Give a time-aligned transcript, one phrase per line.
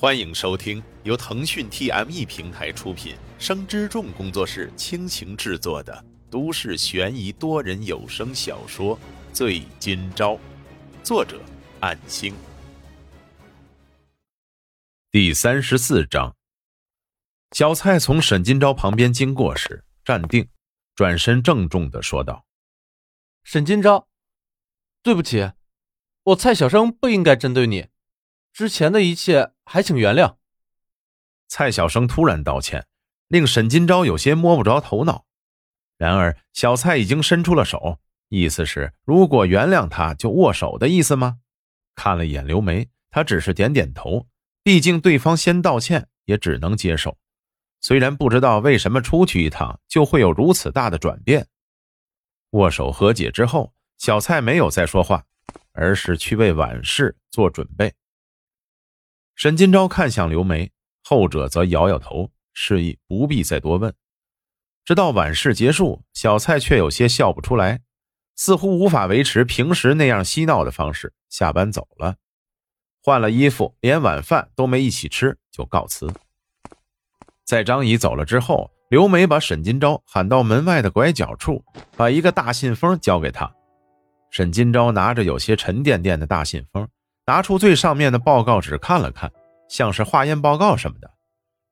[0.00, 8.96] 欢迎收听由腾讯 TME 平台出品、生之众工作室倾情制作的都市悬疑多人有声小说
[9.32, 10.34] 《醉今朝》，
[11.02, 11.40] 作者：
[11.80, 12.32] 暗星。
[15.10, 16.36] 第三十四章，
[17.50, 20.48] 小蔡从沈今朝旁边经过时，站定，
[20.94, 22.46] 转身郑重的说道
[23.42, 24.06] ：“沈今朝，
[25.02, 25.50] 对不起，
[26.22, 27.88] 我蔡小生不应该针对你，
[28.52, 30.36] 之前的一切。”还请原谅。
[31.46, 32.86] 蔡小生突然道歉，
[33.28, 35.26] 令沈今朝有些摸不着头脑。
[35.98, 41.40] 然而小蔡已经伸出了手，意思是如果原谅他就握手的意思吗？
[41.94, 44.26] 看了一眼刘梅，他只是点点头。
[44.62, 47.18] 毕竟对方先道歉，也只能接受。
[47.80, 51.46] 虽然不知道为什么出去一趟就会有如此大的转变。
[52.50, 55.24] 握手和解之后，小蔡没有再说话，
[55.72, 57.92] 而是去为晚事做准备。
[59.38, 60.72] 沈金钊看向刘梅，
[61.04, 63.94] 后者则摇摇头，示意不必再多问。
[64.84, 67.82] 直到晚事结束，小蔡却有些笑不出来，
[68.34, 71.14] 似乎无法维持平时那样嬉闹的方式。
[71.28, 72.16] 下班走了，
[73.00, 76.12] 换了衣服，连晚饭都没一起吃，就告辞。
[77.44, 81.64] 在张姨走了之后，刘梅把沈金钊喊到门外的拐角处，
[81.96, 83.54] 把一个大信封交给他。
[84.32, 86.88] 沈金钊拿着有些沉甸甸的大信封。
[87.28, 89.30] 拿出最上面的报告纸看了看，
[89.68, 91.10] 像是化验报告什么的，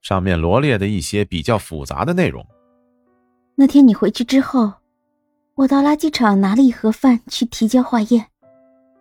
[0.03, 2.47] 上面罗列的一些比较复杂的内容。
[3.55, 4.71] 那天你回去之后，
[5.55, 8.27] 我到垃圾场拿了一盒饭去提交化验，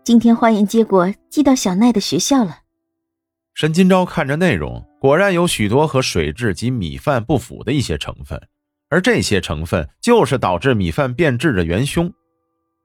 [0.06, 2.60] 今天化验结果寄到小奈的学校了。
[3.54, 8.42] 沈金钊看着内容，果然有许多和水质及米饭不符的一些成分，
[8.88, 12.10] 而这些成分就是导致米饭变质的元凶。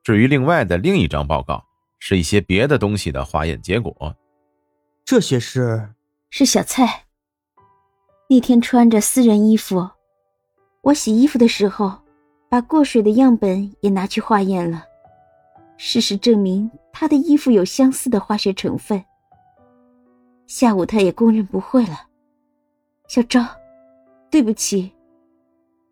[0.02, 1.69] 至于另外的另一张报告。
[2.00, 3.94] 是一些别的东西的化验结果，
[5.04, 5.90] 这些是
[6.30, 7.04] 是小蔡
[8.28, 9.88] 那天穿着私人衣服，
[10.80, 12.00] 我洗衣服的时候
[12.48, 14.84] 把过水的样本也拿去化验了，
[15.76, 19.04] 事实证明他的衣服有相似的化学成分。
[20.46, 22.08] 下午他也供认不讳了。
[23.06, 23.44] 小昭，
[24.30, 24.90] 对不起，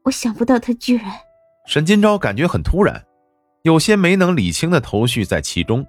[0.05, 1.12] 我想不到他居然……
[1.66, 3.05] 沈金钊感觉很突然，
[3.62, 5.87] 有些没能理清的头绪在其中。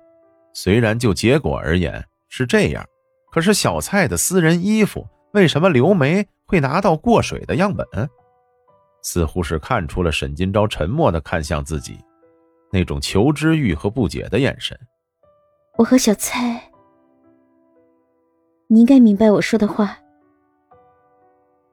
[0.53, 2.85] 虽然就结果而言是这样，
[3.31, 7.85] 可是小蔡的私人衣服为什么刘梅会拿到过水的样本？
[9.01, 11.97] 似乎是看出了沈金钊沉默的看向自己，
[12.71, 14.77] 那种求知欲和不解的眼神。
[15.77, 16.61] 我和小蔡，
[18.67, 19.97] 你应该明白我说的话。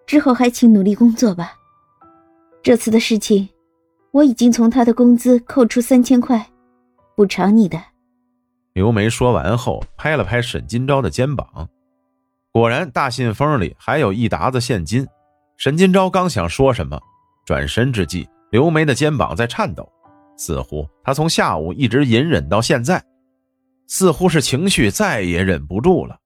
[0.06, 1.54] 之后还请努力工作吧。
[2.62, 3.48] 这次的事情，
[4.12, 6.46] 我已经从他的工资扣除三千块，
[7.16, 7.82] 补偿你的。
[8.76, 11.66] 刘梅说完后，拍了拍沈金钊的肩膀。
[12.52, 15.08] 果然，大信封里还有一沓子现金。
[15.56, 17.00] 沈金钊刚想说什么，
[17.46, 19.90] 转身之际，刘梅的肩膀在颤抖，
[20.36, 23.02] 似乎她从下午一直隐忍到现在，
[23.86, 26.18] 似乎是情绪再也忍不住了。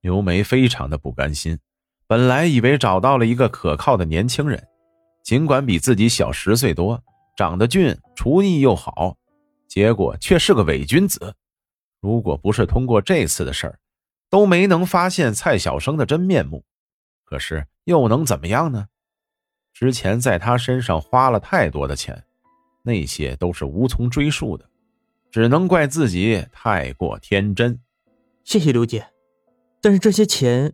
[0.00, 1.58] 刘梅非常的不甘心，
[2.06, 4.64] 本来以为找到了一个可靠的年轻人，
[5.24, 7.02] 尽管比自己小十岁多，
[7.36, 9.16] 长得俊，厨艺又好，
[9.66, 11.34] 结果却是个伪君子。
[12.00, 13.78] 如果不是通过这次的事儿，
[14.30, 16.64] 都没能发现蔡小生的真面目。
[17.24, 18.88] 可是又能怎么样呢？
[19.72, 22.24] 之前在他身上花了太多的钱，
[22.82, 24.68] 那些都是无从追溯的，
[25.30, 27.78] 只能怪自己太过天真。
[28.44, 29.08] 谢谢刘姐，
[29.80, 30.72] 但是这些钱，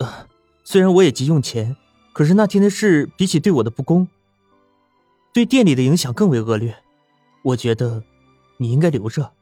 [0.00, 0.26] 呃，
[0.64, 1.76] 虽然我也急用钱，
[2.12, 4.08] 可是那天的事比起对我的不公，
[5.32, 6.74] 对店里的影响更为恶劣。
[7.44, 8.02] 我觉得
[8.56, 9.35] 你应该留着。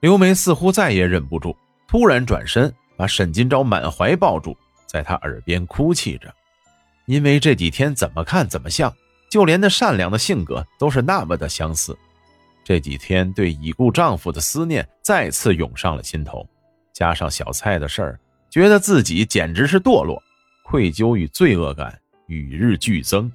[0.00, 1.56] 刘梅似乎再也忍不住，
[1.88, 6.32] 突然转身把沈金钊满怀抱住，在他耳边哭泣着。
[7.06, 8.92] 因为这几天怎么看怎么像，
[9.30, 11.96] 就连那善良的性格都是那么的相似。
[12.64, 16.46] 这几天对已故丈夫的思念再次涌上了心头，
[16.92, 18.20] 加上小蔡的事儿，
[18.50, 20.22] 觉得自己简直是堕落，
[20.64, 23.30] 愧疚与罪恶感与日俱增。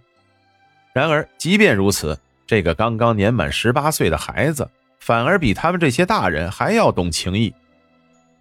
[0.94, 4.70] 然而，即便如此，这个刚刚年满十八岁的孩子。
[5.02, 7.54] 反而比他们这些大人还要懂情义，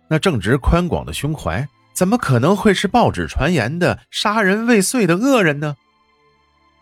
[0.07, 5.75] 那正直宽广的胸怀，怎么可能会是报纸传言的杀人未遂的恶人呢？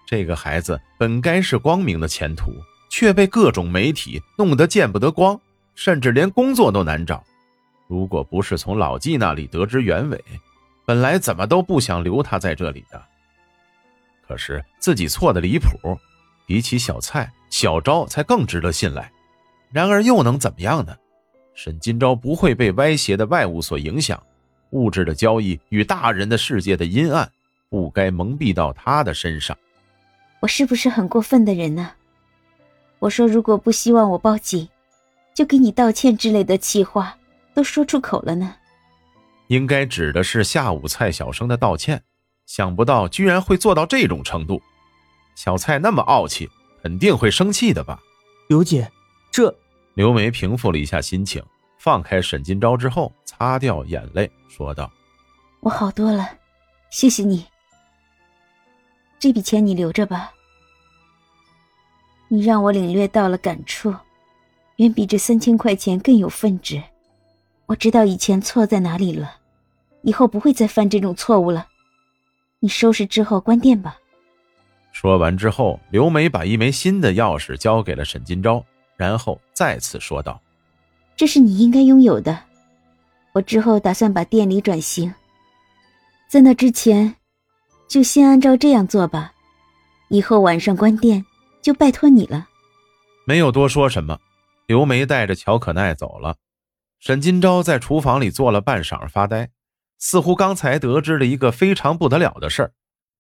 [0.04, 2.52] 这个孩子本该是光明的前途，
[2.90, 5.40] 却被各种媒体弄得见不得光，
[5.76, 7.22] 甚至连工作都难找。
[7.86, 10.22] 如果不是从老纪那里得知原委，
[10.84, 13.00] 本来怎么都不想留他在这里的。
[14.26, 15.96] 可是自己错的离谱，
[16.46, 19.10] 比起小蔡、小昭才更值得信赖。
[19.70, 20.96] 然而又能怎么样呢？
[21.54, 24.22] 沈今朝不会被歪斜的外物所影响，
[24.70, 27.30] 物质的交易与大人的世界的阴暗，
[27.68, 29.56] 不该蒙蔽到他的身上。
[30.40, 31.90] 我是不是很过分的人呢？
[33.00, 34.68] 我说如果不希望我报警，
[35.34, 37.16] 就给你道歉之类的气话
[37.54, 38.54] 都说出口了呢。
[39.48, 42.02] 应该指的是下午蔡小生的道歉，
[42.46, 44.62] 想不到居然会做到这种程度。
[45.34, 46.48] 小蔡那么傲气，
[46.82, 48.00] 肯定会生气的吧？
[48.48, 48.90] 刘姐，
[49.30, 49.54] 这
[49.94, 51.42] 刘梅平复了一下心情，
[51.78, 54.90] 放开沈金钊之后，擦掉眼泪，说道
[55.60, 56.28] ：“我好多了，
[56.90, 57.46] 谢谢你。
[59.18, 60.32] 这笔钱你留着吧。
[62.28, 63.94] 你让我领略到了感触，
[64.76, 66.82] 远比这三千块钱更有分值。
[67.66, 69.36] 我知道以前错在哪里了，
[70.02, 71.66] 以后不会再犯这种错误了。
[72.60, 73.98] 你收拾之后关店吧。”
[74.92, 78.64] 说完之后，刘梅把一枚新的钥匙交给了沈金钊，
[78.98, 80.42] 然后再次说道
[81.16, 82.38] ：“这是你应该拥有的。
[83.32, 85.14] 我之后打算把店里转型，
[86.28, 87.14] 在那之前，
[87.88, 89.32] 就先按照这样做吧。
[90.08, 91.24] 以后晚上关店，
[91.62, 92.48] 就拜托你了。”
[93.24, 94.18] 没有多说什么，
[94.66, 96.36] 刘梅带着乔可奈走了。
[96.98, 99.50] 沈金钊在厨房里坐了半晌发呆，
[99.98, 102.72] 似乎刚才得知了一个非常不得了的事儿。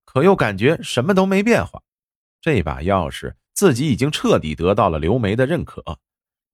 [0.04, 1.80] 可又感觉什么都没变化，
[2.40, 5.82] 这把钥匙自己已经彻底得到了刘梅的认可，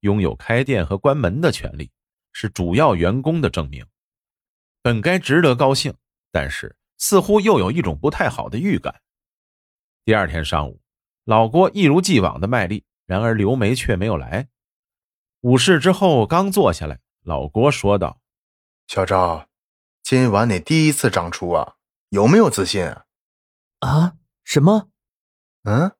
[0.00, 1.90] 拥有开店和关门的权利，
[2.32, 3.84] 是主要员工的证明。
[4.80, 5.94] 本该值得高兴，
[6.32, 9.02] 但是似乎又有一种不太好的预感。
[10.06, 10.80] 第二天上午，
[11.24, 14.48] 老郭一如既往的卖力，然而刘梅却没有来。
[15.42, 18.18] 午市之后刚坐下来，老郭说道
[18.88, 19.46] ：“小赵，
[20.02, 21.74] 今晚你第一次掌厨啊，
[22.08, 22.82] 有没有自信？”
[23.80, 24.16] 啊？
[24.42, 24.88] 什么？
[25.64, 25.92] 嗯，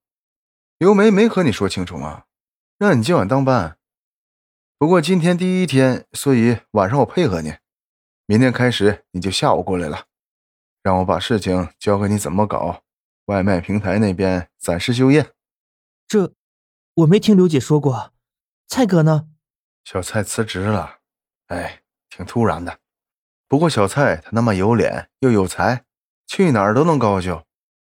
[0.76, 2.24] 刘梅没和你说清楚吗？
[2.78, 3.78] 让你今晚当班。
[4.76, 7.54] 不过今天第一天，所以晚上我配合你。
[8.26, 10.06] 明天开始你就下午过来了，
[10.82, 12.82] 让我把事情交给你怎么搞。
[13.26, 15.32] 外卖平台那边暂时休业。
[16.08, 16.34] 这
[16.94, 18.12] 我没听刘姐说过。
[18.66, 19.28] 蔡哥呢？
[19.84, 20.98] 小蔡辞职了。
[21.46, 22.80] 哎，挺突然的。
[23.46, 25.84] 不过小蔡他那么有脸又有才，
[26.26, 27.46] 去哪儿都能高就。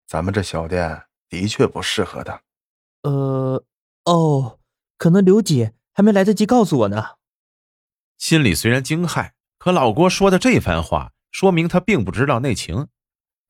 [0.07, 2.43] 咱们这小店的确不适合他。
[3.05, 3.63] 呃，
[4.05, 4.59] 哦，
[4.97, 7.17] 可能刘姐还没来得及告诉我呢。
[8.17, 12.89] 心里虽然惊骇，可老郭说的这番话，说明他并不知道内情，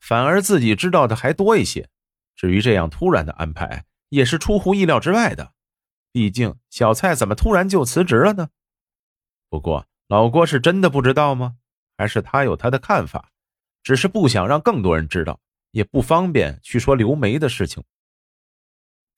[0.00, 1.88] 反而自己知道的还多一些。
[2.34, 5.52] 至于这样突然的安排，也是出乎意料之外的。
[6.10, 8.48] 毕竟小蔡怎么突然就辞职了呢？
[9.48, 11.56] 不过老郭是真的不知道吗？
[11.96, 13.30] 还是他有他的看法，
[13.84, 15.38] 只是不想让更多人知道。
[15.70, 17.82] 也不方便去说刘梅的事情。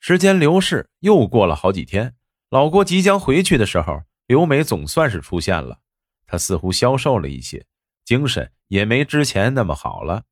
[0.00, 2.14] 时间流逝，又过了好几天。
[2.50, 5.80] 老郭即将回去的时候，刘梅总算是出现了。
[6.26, 7.66] 她似乎消瘦了一些，
[8.04, 10.24] 精神也没之前那么好了。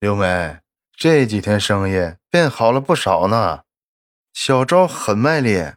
[0.00, 0.60] 刘梅
[0.92, 3.64] 这几天生意变好了不少呢。
[4.32, 5.72] 小昭很卖力，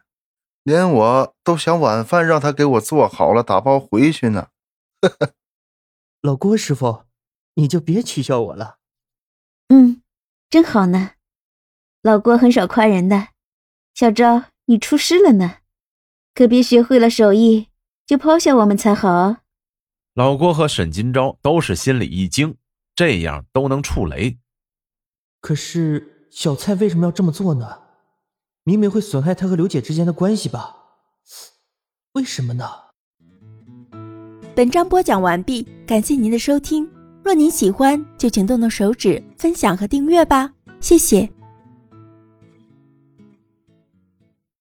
[0.62, 4.48] 连我都想晚饭让他给我做好了打包回去呢。
[5.00, 5.32] 呵呵，
[6.20, 7.04] 老郭师傅，
[7.54, 8.78] 你就别取笑我了。
[9.68, 10.02] 嗯，
[10.48, 11.14] 真好呢，
[12.02, 13.28] 老郭很少夸人的。
[13.94, 15.58] 小昭，你出师了呢，
[16.34, 17.68] 可别学会了手艺
[18.04, 19.36] 就抛下我们才好。
[20.14, 22.56] 老郭和沈金钊都是心里一惊，
[22.96, 24.38] 这样都能触雷。
[25.40, 27.82] 可是小蔡为什么要这么做呢？
[28.64, 30.76] 明明会损害他和刘姐之间的关系吧？
[32.14, 32.68] 为什么呢？
[34.54, 36.90] 本章播讲完毕，感谢您的收听。
[37.24, 41.30] 若您喜欢，就请动动手指分享和订阅吧，谢谢。